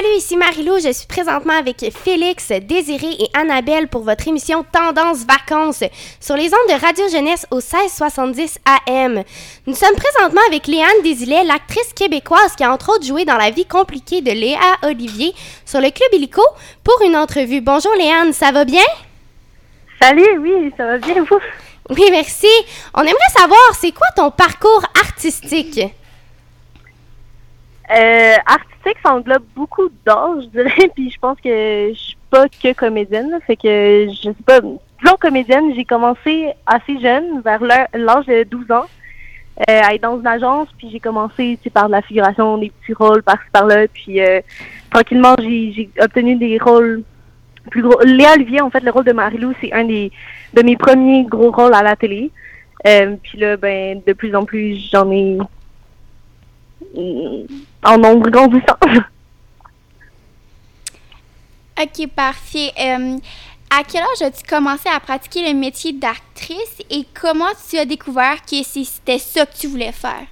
Salut, 0.00 0.16
ici 0.16 0.36
Marilou. 0.36 0.78
Je 0.78 0.92
suis 0.92 1.08
présentement 1.08 1.54
avec 1.54 1.84
Félix, 1.92 2.52
Désiré 2.52 3.16
et 3.18 3.28
Annabelle 3.34 3.88
pour 3.88 4.04
votre 4.04 4.28
émission 4.28 4.64
Tendance 4.70 5.24
Vacances 5.26 5.82
sur 6.20 6.36
les 6.36 6.46
ondes 6.46 6.68
de 6.68 6.80
Radio 6.80 7.08
Jeunesse 7.08 7.48
au 7.50 7.56
1670 7.56 8.60
AM. 8.86 9.24
Nous 9.66 9.74
sommes 9.74 9.96
présentement 9.96 10.40
avec 10.46 10.68
Léane 10.68 11.02
Désilet, 11.02 11.42
l'actrice 11.42 11.92
québécoise 11.94 12.54
qui 12.54 12.62
a 12.62 12.72
entre 12.72 12.94
autres 12.94 13.06
joué 13.06 13.24
dans 13.24 13.36
La 13.36 13.50
vie 13.50 13.64
compliquée 13.64 14.20
de 14.20 14.30
Léa 14.30 14.76
Olivier 14.84 15.34
sur 15.66 15.80
le 15.80 15.90
Club 15.90 16.10
Illico 16.12 16.42
pour 16.84 17.02
une 17.04 17.16
entrevue. 17.16 17.60
Bonjour 17.60 17.92
Léane, 17.98 18.32
ça 18.32 18.52
va 18.52 18.64
bien? 18.64 18.86
Salut, 20.00 20.38
oui, 20.38 20.72
ça 20.76 20.86
va 20.86 20.98
bien 20.98 21.24
vous? 21.24 21.40
Oui, 21.90 22.04
merci. 22.12 22.46
On 22.94 23.00
aimerait 23.00 23.34
savoir, 23.36 23.74
c'est 23.80 23.90
quoi 23.90 24.06
ton 24.14 24.30
parcours 24.30 24.84
artistique? 24.94 25.80
Euh, 27.90 28.34
artistique, 28.44 28.98
ça 29.02 29.14
englobe 29.14 29.44
beaucoup 29.56 29.88
d'art, 30.04 30.40
je 30.40 30.46
dirais, 30.46 30.90
puis 30.94 31.10
je 31.10 31.18
pense 31.18 31.38
que 31.40 31.90
je 31.92 31.98
suis 31.98 32.16
pas 32.30 32.46
que 32.48 32.72
comédienne, 32.74 33.30
là, 33.30 33.38
fait 33.46 33.56
que 33.56 34.08
je 34.10 34.22
sais 34.22 34.44
pas, 34.44 34.60
disons 34.60 35.16
comédienne, 35.18 35.72
j'ai 35.74 35.86
commencé 35.86 36.48
assez 36.66 37.00
jeune, 37.00 37.40
vers 37.40 37.62
l'âge 37.62 38.26
de 38.26 38.44
12 38.44 38.70
ans, 38.72 38.84
euh, 39.68 39.80
à 39.82 39.94
être 39.94 40.02
dans 40.02 40.18
une 40.20 40.26
agence, 40.26 40.68
puis 40.76 40.90
j'ai 40.90 41.00
commencé 41.00 41.58
par 41.72 41.86
de 41.86 41.92
la 41.92 42.02
figuration, 42.02 42.58
des 42.58 42.70
petits 42.70 42.92
rôles 42.92 43.22
par-ci 43.22 43.48
par-là, 43.52 43.88
puis 43.88 44.20
euh, 44.20 44.40
tranquillement, 44.90 45.34
j'ai 45.38 45.88
obtenu 45.98 46.36
des 46.36 46.58
rôles 46.58 47.02
plus 47.70 47.82
gros. 47.82 48.00
Léa 48.02 48.34
Olivier, 48.34 48.60
en 48.60 48.70
fait, 48.70 48.80
le 48.80 48.90
rôle 48.90 49.04
de 49.04 49.12
Marilou, 49.12 49.52
c'est 49.60 49.72
un 49.72 49.84
des 49.84 50.10
de 50.54 50.62
mes 50.62 50.76
premiers 50.76 51.24
gros 51.24 51.50
rôles 51.50 51.74
à 51.74 51.82
la 51.82 51.96
télé. 51.96 52.30
Euh, 52.86 53.16
puis 53.22 53.38
là, 53.38 53.56
ben, 53.56 54.00
de 54.06 54.12
plus 54.12 54.34
en 54.34 54.44
plus, 54.44 54.76
j'en 54.90 55.10
ai 55.10 55.38
en 57.82 57.98
nombre 57.98 58.30
grandissant. 58.30 58.76
ok, 61.80 62.08
parfait. 62.14 62.72
Euh, 62.80 63.16
à 63.70 63.82
quel 63.84 64.02
âge 64.02 64.22
as-tu 64.22 64.44
commencé 64.48 64.88
à 64.88 64.98
pratiquer 65.00 65.46
le 65.52 65.58
métier 65.58 65.92
d'actrice 65.92 66.82
et 66.90 67.04
comment 67.20 67.52
tu 67.68 67.78
as 67.78 67.84
découvert 67.84 68.36
que 68.42 68.62
c'était 68.62 69.18
ça 69.18 69.44
que 69.44 69.56
tu 69.56 69.66
voulais 69.66 69.92
faire? 69.92 70.26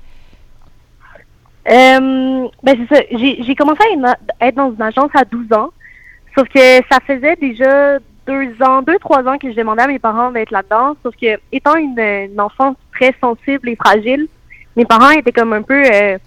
Euh, 1.69 2.49
ben 2.63 2.77
c'est 2.89 2.95
ça. 2.95 3.03
J'ai 3.11 3.55
commencé 3.55 3.81
à 4.01 4.47
être 4.47 4.55
dans 4.55 4.73
une 4.73 4.83
agence 4.83 5.11
à 5.15 5.25
12 5.25 5.53
ans. 5.53 5.71
Sauf 6.37 6.49
que 6.49 6.77
ça 6.91 6.99
faisait 7.07 7.37
déjà 7.37 7.99
deux 8.27 8.55
ans, 8.63 8.83
deux, 8.83 8.99
trois 8.99 9.27
ans 9.27 9.39
que 9.39 9.51
je 9.51 9.57
demandais 9.57 9.83
à 9.83 9.87
mes 9.87 9.99
parents 9.99 10.31
d'être 10.31 10.51
là-dedans. 10.51 10.97
Sauf 11.03 11.15
que, 11.17 11.39
étant 11.53 11.77
une, 11.77 11.99
une, 11.99 12.41
enfance 12.41 12.77
très 12.95 13.15
sensible 13.21 13.69
et 13.69 13.77
fragile, 13.77 14.29
mes 14.77 14.85
parents 14.85 15.11
étaient 15.11 15.33
comme 15.33 15.53
un 15.53 15.63
peu 15.63 15.83
euh, 15.85 16.19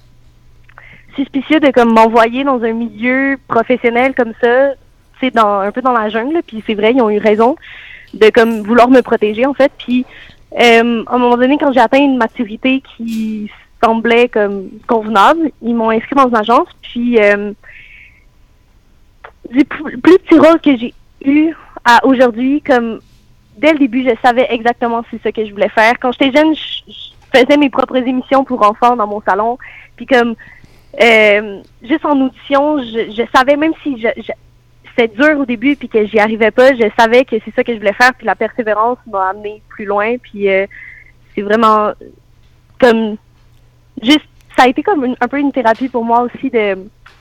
suspicieux 1.20 1.60
de 1.60 1.72
comme 1.72 1.94
m'envoyer 1.94 2.44
dans 2.44 2.64
un 2.64 2.72
milieu 2.72 3.38
professionnel 3.48 4.14
comme 4.16 4.34
ça. 4.42 4.72
C'est 5.20 5.34
dans 5.34 5.60
un 5.60 5.72
peu 5.72 5.82
dans 5.82 5.92
la 5.92 6.10
jungle. 6.10 6.42
Puis 6.46 6.64
c'est 6.66 6.76
vrai, 6.76 6.94
ils 6.94 7.02
ont 7.02 7.10
eu 7.10 7.20
raison 7.20 7.56
de 8.14 8.30
comme 8.30 8.62
vouloir 8.62 8.90
me 8.90 9.02
protéger 9.02 9.46
en 9.46 9.54
fait. 9.54 9.72
Puis 9.78 10.06
euh, 10.54 11.04
à 11.08 11.16
un 11.16 11.18
moment 11.18 11.38
donné, 11.38 11.58
quand 11.58 11.74
j'ai 11.74 11.82
atteint 11.82 12.00
une 12.00 12.18
maturité 12.18 12.82
qui 12.96 13.52
semblait 13.84 14.30
comme 14.30 14.70
convenable, 14.88 15.52
ils 15.62 15.76
m'ont 15.76 15.90
inscrit 15.90 16.16
dans 16.16 16.30
une 16.30 16.36
agence. 16.36 16.70
Puis 16.82 17.20
euh, 17.20 17.52
plus 19.50 20.20
petit 20.20 20.40
rôle 20.40 20.60
que 20.62 20.76
j'ai 20.78 20.94
eu 21.26 21.54
à 21.84 22.06
aujourd'hui, 22.06 22.62
comme 22.62 23.00
dès 23.58 23.74
le 23.74 23.80
début, 23.80 24.04
je 24.04 24.16
savais 24.24 24.48
exactement 24.50 25.04
c'est 25.12 25.22
ce 25.22 25.30
que 25.30 25.46
je 25.46 25.52
voulais 25.52 25.70
faire. 25.70 26.00
Quand 26.00 26.12
j'étais 26.14 26.38
jeune, 26.38 26.56
je, 26.56 27.10
faisais 27.32 27.58
mes 27.58 27.70
propres 27.70 27.98
émissions 27.98 28.44
pour 28.44 28.64
enfants 28.64 28.96
dans 28.96 29.08
mon 29.08 29.22
salon. 29.22 29.58
Puis 29.96 30.06
comme 30.06 30.36
euh, 31.02 31.62
juste 31.84 32.06
en 32.06 32.20
audition, 32.22 32.80
je, 32.80 33.12
je 33.12 33.24
savais 33.34 33.56
même 33.56 33.74
si 33.84 34.02
je, 34.02 34.08
c'était 34.98 35.16
dur 35.16 35.40
au 35.40 35.46
début 35.46 35.76
puis 35.76 35.88
que 35.88 36.06
j'y 36.06 36.20
arrivais 36.20 36.52
pas, 36.52 36.74
je 36.74 36.90
savais 36.98 37.26
que 37.26 37.36
c'est 37.46 37.54
ça 37.56 37.64
que 37.64 37.74
je 37.74 37.78
voulais 37.78 37.94
faire. 37.94 38.14
Puis 38.16 38.26
la 38.26 38.36
persévérance 38.36 38.98
m'a 39.08 39.30
amené 39.30 39.62
plus 39.70 39.86
loin. 39.86 40.18
Puis 40.18 40.50
euh, 40.50 40.66
c'est 41.36 41.42
vraiment 41.42 41.92
comme 42.80 43.18
juste 44.02 44.26
ça 44.58 44.64
a 44.64 44.68
été 44.68 44.84
comme 44.84 45.16
un 45.20 45.28
peu 45.28 45.40
une 45.40 45.52
thérapie 45.52 45.90
pour 45.90 46.04
moi 46.04 46.22
aussi 46.24 46.50
de 46.50 46.76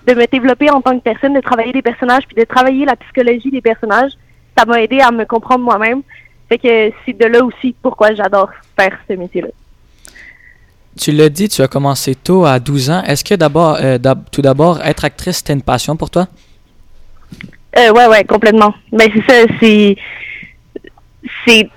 de 0.07 0.15
me 0.15 0.27
développer 0.27 0.71
en 0.71 0.81
tant 0.81 0.99
que 0.99 1.03
personne, 1.03 1.35
de 1.35 1.41
travailler 1.41 1.73
des 1.73 1.83
personnages, 1.83 2.27
puis 2.27 2.37
de 2.37 2.45
travailler 2.45 2.87
la 2.87 2.97
psychologie 2.97 3.51
des 3.51 3.61
personnages. 3.61 4.13
Ça 4.57 4.65
m'a 4.65 4.81
aidé 4.81 5.01
à 5.01 5.11
me 5.11 5.25
comprendre 5.25 5.65
moi-même. 5.65 6.03
Fait 6.49 6.59
que 6.59 6.93
c'est 7.05 7.13
de 7.13 7.27
là 7.27 7.45
aussi 7.45 7.75
pourquoi 7.83 8.15
j'adore 8.15 8.51
faire 8.79 8.99
ce 9.07 9.15
métier-là. 9.15 9.49
Tu 10.97 11.13
l'as 11.13 11.29
dit, 11.29 11.49
tu 11.49 11.63
as 11.63 11.69
commencé 11.69 12.15
tôt, 12.15 12.45
à 12.45 12.59
12 12.59 12.91
ans. 12.91 13.03
Est-ce 13.05 13.25
que 13.25 13.35
d'abord, 13.35 13.79
euh, 13.81 13.99
tout 14.33 14.43
d'abord, 14.43 14.81
être 14.85 15.05
actrice, 15.05 15.39
c'était 15.39 15.53
une 15.53 15.63
passion 15.63 15.97
pour 15.97 16.11
toi? 16.11 16.27
Euh, 17.77 17.93
ouais, 17.93 18.07
ouais, 18.07 18.25
complètement. 18.25 18.75
Mais 18.93 19.11
c'est 19.15 19.33
ça, 19.33 19.55
c'est. 19.61 19.97
C'est. 21.47 21.69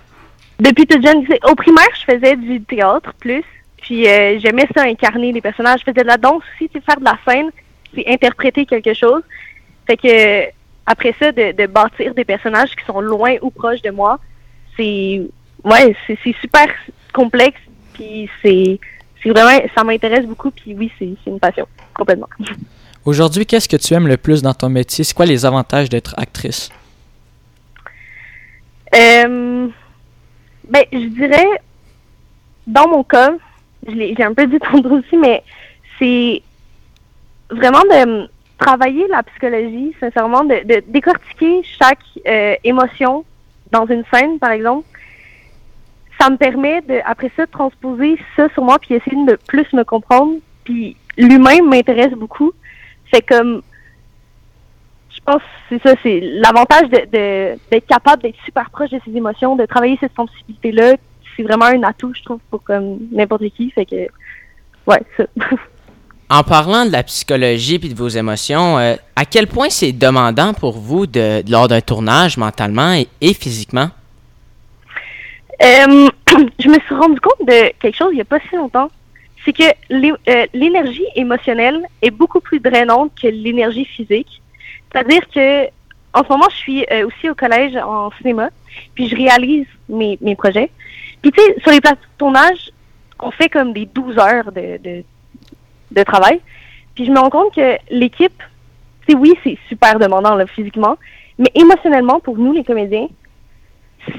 Depuis 0.59 0.85
toute 0.85 1.05
jeune, 1.05 1.25
au 1.49 1.55
primaire, 1.55 1.89
je 1.99 2.13
faisais 2.13 2.35
du 2.35 2.61
théâtre 2.61 3.13
plus. 3.19 3.43
Puis 3.77 4.07
euh, 4.07 4.39
j'aimais 4.39 4.67
ça 4.75 4.83
incarner 4.83 5.31
les 5.31 5.41
personnages. 5.41 5.79
Je 5.79 5.91
faisais 5.91 6.03
de 6.03 6.07
la 6.07 6.17
danse 6.17 6.43
aussi, 6.55 6.69
tu 6.69 6.79
faire 6.81 6.99
de 6.99 7.05
la 7.05 7.17
scène 7.27 7.49
c'est 7.93 8.07
interpréter 8.07 8.65
quelque 8.65 8.93
chose. 8.93 9.21
Fait 9.87 9.97
que 9.97 10.49
après 10.85 11.13
ça, 11.19 11.31
de, 11.31 11.65
bâtir 11.67 12.13
des 12.13 12.25
personnages 12.25 12.75
qui 12.75 12.85
sont 12.85 13.01
loin 13.01 13.35
ou 13.41 13.51
proches 13.51 13.81
de 13.81 13.91
moi, 13.91 14.19
c'est 14.75 15.21
ouais, 15.63 15.95
c'est 16.07 16.35
super 16.39 16.67
complexe. 17.13 17.59
Puis 17.93 18.29
c'est 18.41 18.79
vraiment, 19.29 19.61
ça 19.75 19.83
m'intéresse 19.83 20.25
beaucoup. 20.25 20.51
Puis 20.51 20.73
oui, 20.73 20.91
c'est 20.97 21.15
une 21.27 21.39
passion 21.39 21.67
complètement. 21.93 22.29
Aujourd'hui, 23.05 23.45
qu'est-ce 23.45 23.69
que 23.69 23.77
tu 23.77 23.93
aimes 23.93 24.07
le 24.07 24.17
plus 24.17 24.41
dans 24.41 24.53
ton 24.53 24.69
métier? 24.69 25.03
C'est 25.03 25.13
quoi 25.13 25.25
les 25.25 25.45
avantages 25.45 25.89
d'être 25.89 26.13
actrice? 26.17 26.69
Euh, 28.93 29.67
Ben, 30.69 30.83
je 30.91 31.07
dirais, 31.07 31.47
dans 32.67 32.87
mon 32.87 33.03
cas, 33.03 33.31
j'ai 33.87 34.23
un 34.23 34.33
peu 34.33 34.47
dit 34.47 34.59
tantôt 34.59 34.97
aussi, 34.99 35.17
mais 35.17 35.43
c'est 35.97 36.41
vraiment 37.49 37.81
de 37.81 38.29
travailler 38.57 39.07
la 39.07 39.23
psychologie, 39.23 39.93
sincèrement, 39.99 40.43
de, 40.43 40.63
de 40.65 40.83
décortiquer 40.87 41.61
chaque 41.63 42.05
euh, 42.27 42.55
émotion 42.63 43.25
dans 43.71 43.85
une 43.87 44.03
scène, 44.13 44.37
par 44.39 44.51
exemple. 44.51 44.87
Ça 46.19 46.29
me 46.29 46.37
permet 46.37 46.81
de, 46.81 46.99
après 47.05 47.31
ça, 47.35 47.45
de 47.45 47.51
transposer 47.51 48.17
ça 48.35 48.47
sur 48.53 48.63
moi 48.63 48.77
puis 48.79 48.95
essayer 48.95 49.25
de 49.25 49.37
plus 49.47 49.65
me 49.73 49.83
comprendre. 49.83 50.35
Puis 50.63 50.95
l'humain 51.17 51.61
m'intéresse 51.63 52.13
beaucoup. 52.13 52.51
C'est 53.11 53.25
comme, 53.25 53.61
je 55.13 55.19
pense, 55.25 55.41
c'est 55.69 55.81
ça, 55.81 55.95
c'est 56.03 56.19
l'avantage 56.19 56.89
de, 56.89 57.57
d'être 57.69 57.87
capable 57.87 58.23
d'être 58.23 58.37
super 58.45 58.69
proche 58.69 58.89
de 58.91 58.99
ses 59.05 59.15
émotions, 59.15 59.55
de 59.55 59.65
travailler 59.65 59.97
cette 59.99 60.15
sensibilité-là. 60.15 60.95
C'est 61.35 61.43
vraiment 61.43 61.65
un 61.65 61.83
atout, 61.83 62.13
je 62.15 62.23
trouve, 62.23 62.39
pour 62.49 62.63
comme 62.63 62.99
n'importe 63.11 63.43
qui. 63.55 63.71
Fait 63.71 63.85
que, 63.85 64.07
ouais, 64.87 65.01
ça. 65.17 65.25
En 66.31 66.43
parlant 66.43 66.85
de 66.85 66.93
la 66.93 67.03
psychologie 67.03 67.75
et 67.75 67.89
de 67.89 67.93
vos 67.93 68.07
émotions, 68.07 68.79
euh, 68.79 68.95
à 69.17 69.25
quel 69.25 69.47
point 69.47 69.69
c'est 69.69 69.91
demandant 69.91 70.53
pour 70.53 70.77
vous 70.79 71.05
de, 71.05 71.43
lors 71.51 71.67
d'un 71.67 71.81
tournage 71.81 72.37
mentalement 72.37 72.93
et, 73.19 73.33
physiquement? 73.33 73.89
Euh, 75.63 76.09
je 76.59 76.69
me 76.69 76.79
suis 76.79 76.95
rendu 76.95 77.19
compte 77.19 77.47
de 77.47 77.71
quelque 77.79 77.95
chose 77.95 78.09
il 78.11 78.15
n'y 78.15 78.21
a 78.21 78.25
pas 78.25 78.39
si 78.49 78.55
longtemps. 78.55 78.89
C'est 79.43 79.53
que 79.53 79.63
euh, 79.63 80.45
l'énergie 80.53 81.05
émotionnelle 81.15 81.81
est 82.01 82.11
beaucoup 82.11 82.39
plus 82.39 82.59
drainante 82.59 83.11
que 83.19 83.27
l'énergie 83.27 83.85
physique. 83.85 84.41
C'est-à-dire 84.91 85.21
que 85.33 85.65
en 86.13 86.23
ce 86.23 86.29
moment, 86.29 86.47
je 86.49 86.57
suis 86.57 86.85
aussi 87.05 87.29
au 87.29 87.35
collège 87.35 87.77
en 87.77 88.11
cinéma, 88.17 88.49
puis 88.95 89.07
je 89.07 89.15
réalise 89.15 89.65
mes, 89.87 90.17
mes 90.19 90.35
projets. 90.35 90.69
Puis 91.21 91.31
tu 91.31 91.41
sais, 91.41 91.55
sur 91.61 91.71
les 91.71 91.79
places 91.79 91.93
de 91.93 92.17
tournage, 92.17 92.69
on 93.19 93.31
fait 93.31 93.47
comme 93.47 93.71
des 93.71 93.85
12 93.85 94.17
heures 94.17 94.51
de 94.51 95.03
de 95.91 96.03
travail. 96.03 96.41
Puis 96.95 97.05
je 97.05 97.11
me 97.11 97.19
rends 97.19 97.29
compte 97.29 97.55
que 97.55 97.77
l'équipe, 97.89 98.41
c'est 99.07 99.15
oui, 99.15 99.33
c'est 99.43 99.57
super 99.67 99.99
demandant 99.99 100.35
là, 100.35 100.45
physiquement, 100.47 100.97
mais 101.37 101.51
émotionnellement, 101.55 102.19
pour 102.19 102.37
nous, 102.37 102.53
les 102.53 102.63
comédiens, 102.63 103.07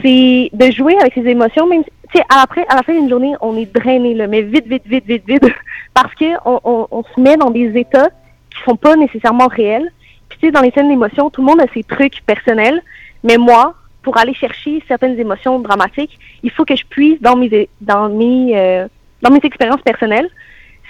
c'est 0.03 0.51
de 0.53 0.71
jouer 0.71 0.97
avec 0.99 1.15
ses 1.15 1.27
émotions, 1.27 1.67
même 1.67 1.85
tu 1.85 2.19
sais, 2.19 2.25
après, 2.29 2.67
à 2.69 2.77
la 2.77 2.83
fin 2.83 2.93
d'une 2.93 3.09
journée, 3.09 3.35
on 3.41 3.57
est 3.57 3.73
drainé, 3.73 4.15
là, 4.15 4.27
mais 4.27 4.43
vite, 4.43 4.67
vite, 4.67 4.87
vite, 4.87 5.07
vite, 5.07 5.25
vite, 5.27 5.45
parce 5.95 6.15
que 6.15 6.25
on, 6.45 7.05
se 7.15 7.21
met 7.21 7.37
dans 7.37 7.51
des 7.51 7.77
états 7.79 8.11
qui 8.51 8.63
sont 8.65 8.77
pas 8.77 8.97
nécessairement 8.97 9.49
réels. 9.49 9.91
Puis 10.29 10.39
tu 10.39 10.47
sais, 10.47 10.53
dans 10.53 10.61
les 10.61 10.71
scènes 10.71 10.89
d'émotion, 10.89 11.31
tout 11.31 11.41
le 11.41 11.47
monde 11.47 11.61
a 11.61 11.67
ses 11.73 11.83
trucs 11.83 12.21
personnels, 12.27 12.83
mais 13.25 13.39
moi, 13.39 13.75
pour 14.03 14.19
aller 14.19 14.35
chercher 14.35 14.83
certaines 14.89 15.19
émotions 15.19 15.59
dramatiques, 15.61 16.19
il 16.43 16.51
faut 16.51 16.65
que 16.65 16.77
je 16.77 16.85
puisse 16.85 17.21
dans 17.21 17.37
mes 17.37 17.69
dans 17.81 18.09
mes 18.09 18.59
euh, 18.59 18.89
dans 19.23 19.31
mes 19.31 19.41
expériences 19.43 19.83
personnelles 19.83 20.29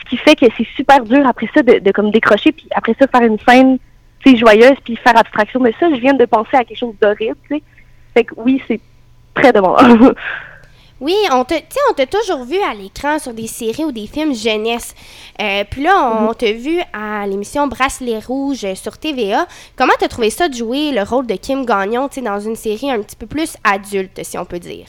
ce 0.03 0.11
qui 0.11 0.17
fait 0.17 0.37
que 0.37 0.47
c'est 0.57 0.67
super 0.77 1.05
dur 1.05 1.27
après 1.27 1.49
ça 1.55 1.63
de, 1.63 1.91
comme 1.93 2.11
décrocher, 2.11 2.53
puis 2.53 2.67
après 2.75 2.95
ça 2.99 3.07
faire 3.07 3.23
une 3.23 3.39
scène 3.41 3.79
joyeuse, 4.25 4.77
puis 4.85 4.97
faire 4.97 5.17
abstraction 5.17 5.61
de 5.61 5.73
ça. 5.79 5.91
Je 5.91 6.01
viens 6.01 6.15
de 6.15 6.25
penser 6.25 6.57
à 6.57 6.65
quelque 6.65 6.79
chose 6.79 6.95
d'horrible, 7.01 7.37
tu 7.49 7.57
sais. 7.57 7.63
Fait 8.15 8.25
que 8.25 8.35
oui, 8.37 8.63
c'est 8.69 8.81
très 9.35 9.53
demandant. 9.53 10.13
Oui, 11.03 11.17
on 11.33 11.45
sais, 11.49 11.65
on 11.91 11.95
t'a 11.95 12.07
toujours 12.07 12.45
vu 12.45 12.59
à 12.59 12.75
l'écran 12.75 13.19
sur 13.19 13.35
des 13.35 13.49
séries 13.49 13.85
ou 13.85 13.91
des 13.91 14.07
films 14.07 14.33
jeunesse. 14.33 14.95
Euh, 15.41 15.65
puis 15.69 15.83
là, 15.83 16.29
on 16.29 16.33
t'a 16.33 16.53
vu 16.53 16.79
à 16.93 17.27
l'émission 17.27 17.67
Bracelet 17.67 18.21
Rouge 18.21 18.73
sur 18.75 18.97
TVA. 18.97 19.47
Comment 19.75 19.95
t'as 19.99 20.07
trouvé 20.07 20.31
ça 20.31 20.49
de 20.49 20.55
jouer 20.55 20.93
le 20.93 21.03
rôle 21.03 21.27
de 21.27 21.35
Kim 21.35 21.67
Gagnon, 21.67 22.09
tu 22.09 22.23
dans 22.23 22.39
une 22.39 22.55
série 22.55 22.89
un 22.89 23.03
petit 23.03 23.17
peu 23.17 23.27
plus 23.27 23.57
adulte, 23.65 24.21
si 24.23 24.39
on 24.39 24.45
peut 24.45 24.61
dire? 24.61 24.87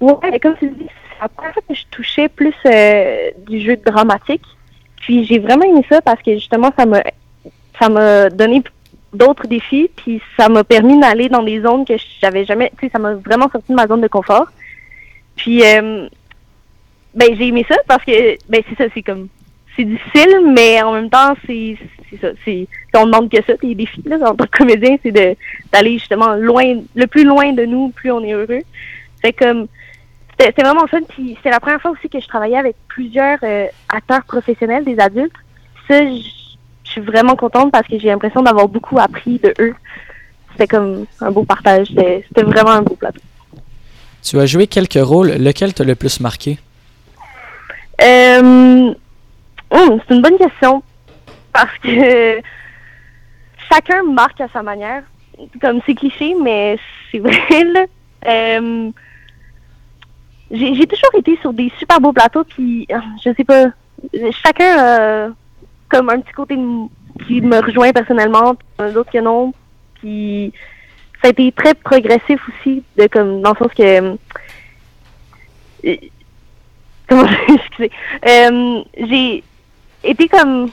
Ouais, 0.00 0.40
comme 0.40 0.56
tu 0.58 0.70
dis, 0.70 0.88
c'est 0.88 1.22
la 1.22 1.28
première 1.28 1.52
fois 1.52 1.62
que 1.68 1.74
je 1.74 1.84
touchais 1.92 2.28
plus 2.28 2.54
euh, 2.66 3.30
du 3.46 3.60
jeu 3.60 3.76
dramatique. 3.76 4.42
Puis 4.96 5.24
j'ai 5.24 5.38
vraiment 5.38 5.66
aimé 5.66 5.86
ça 5.88 6.02
parce 6.02 6.20
que 6.20 6.34
justement, 6.34 6.72
ça 6.76 6.84
m'a 6.84 7.00
ça 7.78 7.88
m'a 7.88 8.28
donné 8.28 8.60
d'autres 9.12 9.46
défis, 9.46 9.90
puis 9.96 10.20
ça 10.36 10.48
m'a 10.48 10.64
permis 10.64 10.98
d'aller 11.00 11.28
dans 11.28 11.42
des 11.42 11.60
zones 11.60 11.84
que 11.84 11.94
j'avais 12.20 12.44
jamais, 12.44 12.70
tu 12.78 12.86
sais, 12.86 12.92
ça 12.92 12.98
m'a 12.98 13.14
vraiment 13.14 13.50
sorti 13.50 13.68
de 13.70 13.74
ma 13.74 13.86
zone 13.86 14.00
de 14.00 14.08
confort. 14.08 14.46
Puis, 15.36 15.62
euh, 15.64 16.08
ben, 17.14 17.36
j'ai 17.36 17.48
aimé 17.48 17.66
ça 17.68 17.76
parce 17.88 18.04
que, 18.04 18.36
ben, 18.48 18.62
c'est 18.68 18.76
ça, 18.76 18.84
c'est 18.94 19.02
comme, 19.02 19.28
c'est 19.76 19.84
difficile, 19.84 20.52
mais 20.54 20.80
en 20.82 20.92
même 20.92 21.10
temps, 21.10 21.34
c'est, 21.46 21.76
c'est 22.08 22.20
ça, 22.20 22.28
c'est, 22.44 22.68
on 22.94 23.06
demande 23.06 23.30
que 23.30 23.42
ça, 23.44 23.54
les 23.62 23.74
défis, 23.74 24.02
là, 24.04 24.16
en 24.30 24.34
tant 24.34 24.44
que 24.46 24.58
comédien, 24.58 24.96
c'est 25.02 25.12
de, 25.12 25.36
d'aller 25.72 25.98
justement 25.98 26.34
loin, 26.34 26.80
le 26.94 27.06
plus 27.06 27.24
loin 27.24 27.52
de 27.52 27.64
nous, 27.64 27.90
plus 27.90 28.10
on 28.12 28.22
est 28.22 28.32
heureux. 28.32 28.62
C'est 29.22 29.32
comme, 29.32 29.66
c'était, 30.38 30.62
vraiment 30.62 30.86
fun, 30.86 31.00
puis 31.08 31.36
c'est 31.42 31.50
la 31.50 31.60
première 31.60 31.80
fois 31.80 31.90
aussi 31.90 32.08
que 32.08 32.20
je 32.20 32.26
travaillais 32.26 32.56
avec 32.56 32.76
plusieurs 32.88 33.38
euh, 33.42 33.66
acteurs 33.88 34.24
professionnels, 34.24 34.84
des 34.84 34.98
adultes. 34.98 35.34
Ça, 35.88 36.00
je 36.90 36.94
suis 36.94 37.00
vraiment 37.02 37.36
contente 37.36 37.70
parce 37.70 37.86
que 37.86 37.96
j'ai 38.00 38.08
l'impression 38.08 38.42
d'avoir 38.42 38.66
beaucoup 38.66 38.98
appris 38.98 39.38
de 39.38 39.54
eux. 39.60 39.74
C'était 40.50 40.66
comme 40.66 41.06
un 41.20 41.30
beau 41.30 41.44
partage, 41.44 41.86
c'était, 41.86 42.42
vraiment 42.42 42.70
un 42.70 42.82
beau 42.82 42.96
plateau. 42.96 43.20
Tu 44.22 44.38
as 44.40 44.46
joué 44.46 44.66
quelques 44.66 45.00
rôles, 45.00 45.30
lequel 45.38 45.72
t'a 45.72 45.84
le 45.84 45.94
plus 45.94 46.18
marqué? 46.18 46.58
Euh, 48.02 48.92
hum, 49.70 50.00
c'est 50.08 50.14
une 50.14 50.20
bonne 50.20 50.36
question 50.36 50.82
parce 51.52 51.78
que 51.78 52.40
chacun 53.70 54.02
marque 54.02 54.40
à 54.40 54.48
sa 54.52 54.62
manière. 54.62 55.04
Comme 55.60 55.80
c'est 55.86 55.94
cliché, 55.94 56.34
mais 56.42 56.76
c'est 57.12 57.20
vrai. 57.20 57.64
Là. 57.72 57.84
Euh, 58.26 58.90
j'ai, 60.50 60.86
toujours 60.86 61.14
été 61.16 61.38
sur 61.40 61.52
des 61.52 61.72
super 61.78 62.00
beaux 62.00 62.12
plateaux, 62.12 62.42
puis 62.42 62.86
euh, 62.90 62.98
je 63.24 63.32
sais 63.32 63.44
pas, 63.44 63.66
chacun 64.42 64.76
a 64.76 65.28
comme 65.90 66.08
un 66.08 66.20
petit 66.20 66.32
côté 66.32 66.56
qui 67.26 67.40
me 67.40 67.60
rejoint 67.60 67.92
personnellement, 67.92 68.54
puis 68.54 68.66
un 68.78 68.94
autre 68.94 69.10
que 69.10 69.18
non. 69.18 69.52
Puis 69.94 70.52
ça 71.20 71.28
a 71.28 71.30
été 71.30 71.52
très 71.52 71.74
progressif 71.74 72.40
aussi, 72.48 72.82
de 72.96 73.06
comme 73.06 73.42
dans 73.42 73.50
le 73.50 73.56
sens 73.56 73.72
que 73.74 74.16
euh, 75.86 75.96
comment 77.08 77.26
excusez, 77.48 77.90
euh, 78.26 78.82
j'ai 78.96 79.44
été 80.02 80.28
comme 80.28 80.70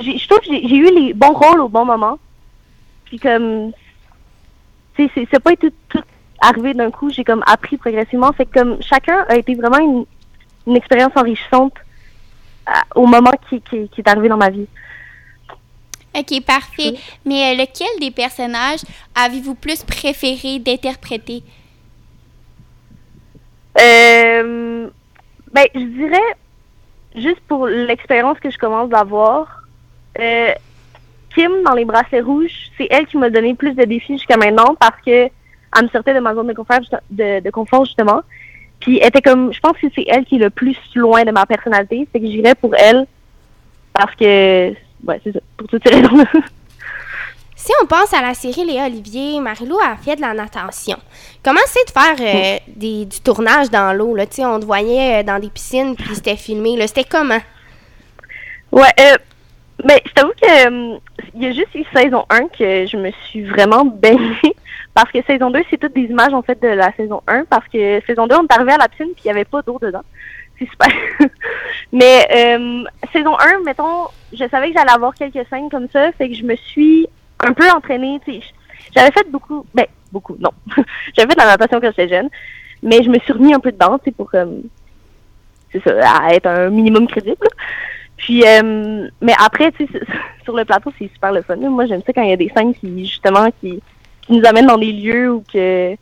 je 0.00 0.28
trouve 0.28 0.40
que 0.40 0.46
j'ai 0.46 0.76
eu 0.76 0.94
les 0.94 1.12
bons 1.12 1.32
rôles 1.32 1.60
au 1.60 1.68
bon 1.68 1.84
moment. 1.84 2.18
Puis 3.06 3.18
comme 3.18 3.72
c'est 4.96 5.10
c'est 5.14 5.40
pas 5.40 5.56
tout 5.56 5.72
arrivé 6.40 6.74
d'un 6.74 6.90
coup, 6.90 7.10
j'ai 7.10 7.24
comme 7.24 7.42
appris 7.46 7.76
progressivement. 7.76 8.32
Fait 8.32 8.46
que 8.46 8.58
comme 8.60 8.82
chacun 8.82 9.24
a 9.28 9.36
été 9.36 9.54
vraiment 9.54 9.78
une, 9.78 10.76
expérience 10.76 11.12
enrichissante 11.16 11.72
au 12.94 13.06
moment 13.06 13.32
qui, 13.48 13.60
qui, 13.62 13.88
qui 13.88 14.00
est 14.00 14.08
arrivé 14.08 14.28
dans 14.28 14.36
ma 14.36 14.50
vie. 14.50 14.66
OK, 16.14 16.44
parfait. 16.44 16.94
Mais 17.24 17.52
euh, 17.52 17.62
lequel 17.62 17.88
des 18.00 18.10
personnages 18.10 18.80
avez-vous 19.14 19.54
plus 19.54 19.84
préféré 19.84 20.58
d'interpréter? 20.58 21.42
Euh, 23.80 24.88
ben, 25.52 25.66
je 25.74 25.80
dirais, 25.80 26.36
juste 27.14 27.40
pour 27.46 27.66
l'expérience 27.66 28.38
que 28.40 28.50
je 28.50 28.58
commence 28.58 28.88
d'avoir, 28.88 29.62
euh, 30.18 30.52
Kim, 31.34 31.62
dans 31.64 31.74
les 31.74 31.84
bracelets 31.84 32.22
rouges, 32.22 32.70
c'est 32.76 32.88
elle 32.90 33.06
qui 33.06 33.16
m'a 33.16 33.30
donné 33.30 33.54
plus 33.54 33.74
de 33.74 33.84
défis 33.84 34.14
jusqu'à 34.18 34.36
maintenant 34.36 34.74
parce 34.74 35.00
que 35.02 35.28
elle 35.76 35.84
me 35.84 35.88
sortait 35.90 36.14
de 36.14 36.20
ma 36.20 36.34
zone 36.34 36.48
de 36.48 36.54
confort, 36.54 36.80
justa- 36.80 37.02
de, 37.10 37.40
de 37.40 37.50
confort 37.50 37.84
justement. 37.84 38.22
Puis 38.80 38.98
elle 38.98 39.08
était 39.08 39.22
comme, 39.22 39.52
je 39.52 39.60
pense 39.60 39.76
que 39.76 39.86
c'est 39.94 40.04
elle 40.06 40.24
qui 40.24 40.36
est 40.36 40.40
le 40.40 40.50
plus 40.50 40.76
loin 40.94 41.24
de 41.24 41.30
ma 41.30 41.46
personnalité, 41.46 42.06
c'est 42.12 42.20
que 42.20 42.26
j'irais 42.26 42.54
pour 42.54 42.74
elle 42.76 43.06
parce 43.92 44.14
que, 44.14 44.70
ouais, 45.04 45.20
c'est 45.24 45.32
ça, 45.32 45.40
pour 45.56 45.66
toutes 45.68 45.86
ces 45.86 45.94
raisons-là. 45.94 46.24
Si 47.60 47.72
on 47.82 47.86
pense 47.86 48.14
à 48.14 48.22
la 48.22 48.34
série 48.34 48.64
Léa 48.64 48.86
Olivier, 48.86 49.40
Marilou 49.40 49.76
a 49.84 49.96
fait 49.96 50.14
de 50.14 50.20
la 50.20 50.32
natation. 50.32 50.96
Comment 51.42 51.58
c'est 51.66 51.86
de 51.86 51.90
faire 51.90 52.16
euh, 52.20 52.58
des, 52.68 53.04
du 53.04 53.20
tournage 53.20 53.68
dans 53.68 53.92
l'eau? 53.92 54.14
Là? 54.14 54.26
Tu 54.26 54.36
sais, 54.36 54.44
On 54.44 54.60
te 54.60 54.64
voyait 54.64 55.18
euh, 55.18 55.22
dans 55.24 55.40
des 55.40 55.50
piscines, 55.50 55.96
puis 55.96 56.14
c'était 56.14 56.36
filmé. 56.36 56.76
là. 56.76 56.86
C'était 56.86 57.02
comment? 57.02 57.40
Ouais, 58.70 58.88
euh, 59.00 59.16
mais 59.84 60.00
je 60.06 60.12
t'avoue 60.12 60.32
que 60.40 60.68
euh, 60.68 60.98
il 61.34 61.42
y 61.42 61.46
a 61.46 61.52
juste 61.52 61.74
eu 61.74 61.84
saison 61.92 62.24
1 62.30 62.48
que 62.48 62.86
je 62.86 62.96
me 62.96 63.10
suis 63.26 63.42
vraiment 63.42 63.84
baignée 64.02 64.54
parce 64.94 65.10
que 65.10 65.22
saison 65.22 65.50
2, 65.50 65.62
c'est 65.70 65.78
toutes 65.78 65.94
des 65.94 66.02
images 66.02 66.34
en 66.34 66.42
fait 66.42 66.60
de 66.60 66.68
la 66.68 66.92
saison 66.92 67.22
1 67.26 67.44
parce 67.44 67.66
que 67.68 68.00
saison 68.06 68.26
2, 68.26 68.36
on 68.36 68.44
est 68.44 68.52
arrivé 68.52 68.72
à 68.72 68.78
la 68.78 68.88
piscine 68.88 69.12
puis 69.14 69.22
il 69.24 69.28
n'y 69.28 69.32
avait 69.32 69.44
pas 69.44 69.62
d'eau 69.62 69.78
dedans. 69.80 70.02
C'est 70.58 70.68
super. 70.68 70.88
mais 71.92 72.26
euh, 72.34 72.82
saison 73.12 73.36
1, 73.38 73.60
mettons, 73.64 74.06
je 74.32 74.44
savais 74.48 74.72
que 74.72 74.78
j'allais 74.78 74.90
avoir 74.90 75.14
quelques 75.14 75.46
scènes 75.48 75.70
comme 75.70 75.88
ça, 75.92 76.10
fait 76.12 76.28
que 76.28 76.34
je 76.34 76.42
me 76.42 76.56
suis 76.56 77.06
un 77.40 77.52
peu 77.52 77.70
entraînée, 77.70 78.20
j'avais 78.92 79.12
fait 79.12 79.30
beaucoup, 79.30 79.64
ben 79.72 79.86
beaucoup, 80.10 80.36
non. 80.40 80.50
j'avais 81.16 81.28
fait 81.28 81.34
de 81.34 81.40
la 81.40 81.46
natation 81.46 81.80
quand 81.80 81.92
j'étais 81.96 82.08
jeune, 82.08 82.28
mais 82.82 83.04
je 83.04 83.08
me 83.08 83.20
suis 83.20 83.32
remis 83.32 83.54
un 83.54 83.60
peu 83.60 83.70
dedans, 83.70 84.00
tu 84.02 84.10
pour 84.10 84.32
c'est 85.72 85.82
ça, 85.84 86.32
être 86.32 86.46
un 86.46 86.70
minimum 86.70 87.06
crédible. 87.06 87.46
Puis, 88.16 88.42
euh, 88.44 89.08
mais 89.20 89.34
après, 89.38 89.70
tu 89.72 89.86
sais, 89.86 90.00
sur 90.44 90.56
le 90.56 90.64
plateau, 90.64 90.92
c'est 90.98 91.08
super 91.12 91.32
le 91.32 91.42
fun. 91.42 91.56
Moi, 91.56 91.86
j'aime 91.86 92.02
ça 92.04 92.12
quand 92.12 92.22
il 92.22 92.30
y 92.30 92.32
a 92.32 92.36
des 92.36 92.50
scènes 92.54 92.74
qui, 92.74 93.06
justement, 93.06 93.48
qui, 93.60 93.80
qui 94.28 94.38
nous 94.38 94.46
amènent 94.46 94.66
dans 94.66 94.78
des 94.78 94.92
lieux 94.92 95.32
où 95.32 95.44
que... 95.52 95.96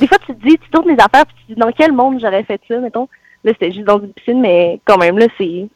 Des 0.00 0.06
fois, 0.06 0.18
tu 0.18 0.34
te 0.34 0.48
dis, 0.48 0.58
tu 0.58 0.70
tournes 0.70 0.88
les 0.88 0.98
affaires, 0.98 1.26
puis 1.26 1.34
tu 1.36 1.42
te 1.42 1.52
dis, 1.52 1.60
dans 1.60 1.70
quel 1.70 1.92
monde 1.92 2.18
j'aurais 2.20 2.44
fait 2.44 2.60
ça, 2.66 2.78
mettons. 2.78 3.08
Là, 3.44 3.52
c'était 3.52 3.72
juste 3.72 3.84
dans 3.84 4.00
une 4.00 4.12
piscine, 4.12 4.40
mais 4.40 4.80
quand 4.84 4.96
même, 4.96 5.18
là, 5.18 5.26
c'est 5.36 5.68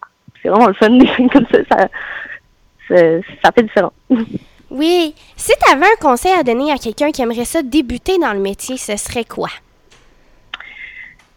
c'est 0.42 0.48
vraiment 0.48 0.68
le 0.68 0.74
fun, 0.74 0.90
des 0.90 1.06
scènes 1.08 1.30
comme 1.30 1.46
ça. 1.50 1.58
Ça, 1.70 1.88
ça, 2.88 2.96
ça 3.42 3.52
fait 3.52 3.62
différent. 3.62 3.92
Oui. 4.68 5.14
Si 5.36 5.52
tu 5.64 5.72
avais 5.72 5.86
un 5.86 6.00
conseil 6.00 6.32
à 6.32 6.42
donner 6.42 6.72
à 6.72 6.76
quelqu'un 6.76 7.12
qui 7.12 7.22
aimerait 7.22 7.44
ça 7.44 7.62
débuter 7.62 8.18
dans 8.18 8.32
le 8.32 8.40
métier, 8.40 8.76
ce 8.76 8.96
serait 8.96 9.24
quoi? 9.24 9.48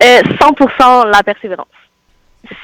Euh, 0.02 0.22
100% 0.24 1.12
la 1.12 1.22
persévérance. 1.22 1.68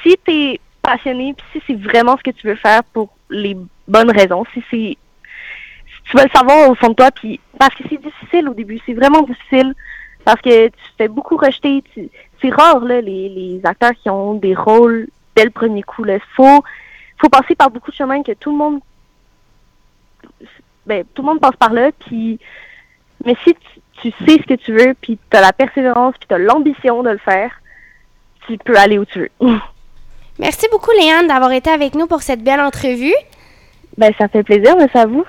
Si 0.02 0.16
tu 0.24 0.32
es 0.32 0.60
passionné, 0.82 1.34
puis 1.34 1.46
si 1.52 1.62
c'est 1.68 1.80
vraiment 1.80 2.16
ce 2.16 2.22
que 2.24 2.34
tu 2.34 2.48
veux 2.48 2.56
faire 2.56 2.82
pour 2.92 3.10
les 3.30 3.56
bonnes 3.86 4.10
raisons, 4.10 4.44
si 4.52 4.62
c'est 4.68 4.98
tu 6.08 6.16
veux 6.16 6.24
le 6.24 6.30
savoir 6.30 6.70
au 6.70 6.74
fond 6.74 6.88
de 6.88 6.94
toi, 6.94 7.10
puis 7.10 7.40
parce 7.58 7.74
que 7.74 7.84
c'est 7.88 8.00
difficile 8.00 8.48
au 8.48 8.54
début, 8.54 8.80
c'est 8.86 8.94
vraiment 8.94 9.22
difficile 9.22 9.74
parce 10.24 10.40
que 10.40 10.66
tu 10.66 10.72
te 10.72 10.96
fais 10.98 11.08
beaucoup 11.08 11.36
rejeter. 11.36 11.82
C'est 12.40 12.50
rare 12.50 12.80
là 12.80 13.00
les, 13.00 13.28
les 13.28 13.60
acteurs 13.64 13.92
qui 14.02 14.10
ont 14.10 14.34
des 14.34 14.54
rôles 14.54 15.08
dès 15.34 15.44
le 15.44 15.50
premier 15.50 15.82
coup. 15.82 16.04
Il 16.06 16.20
faut 16.34 16.62
faut 17.18 17.28
passer 17.28 17.54
par 17.54 17.70
beaucoup 17.70 17.90
de 17.90 17.96
chemins 17.96 18.22
que 18.22 18.32
tout 18.32 18.50
le 18.50 18.58
monde 18.58 18.80
ben 20.84 21.04
tout 21.14 21.22
le 21.22 21.28
monde 21.28 21.40
passe 21.40 21.56
par 21.56 21.72
là. 21.72 21.90
Puis 21.98 22.38
mais 23.24 23.36
si 23.44 23.54
tu, 23.54 23.80
tu 24.02 24.26
sais 24.26 24.38
ce 24.42 24.46
que 24.46 24.54
tu 24.54 24.72
veux, 24.72 24.94
puis 25.00 25.18
tu 25.30 25.36
as 25.36 25.40
la 25.40 25.52
persévérance, 25.52 26.14
puis 26.18 26.28
tu 26.28 26.34
as 26.34 26.38
l'ambition 26.38 27.02
de 27.02 27.10
le 27.10 27.18
faire, 27.18 27.50
tu 28.46 28.58
peux 28.58 28.76
aller 28.76 28.98
où 28.98 29.04
tu 29.04 29.20
veux. 29.20 29.30
Merci 30.38 30.66
beaucoup, 30.70 30.90
Léane, 30.92 31.28
d'avoir 31.28 31.52
été 31.52 31.70
avec 31.70 31.94
nous 31.94 32.06
pour 32.06 32.22
cette 32.22 32.42
belle 32.42 32.60
entrevue. 32.60 33.14
ben, 33.96 34.12
ça 34.18 34.28
fait 34.28 34.42
plaisir, 34.42 34.76
mais 34.76 34.86
c'est 34.92 34.98
à 34.98 35.06
vous. 35.06 35.24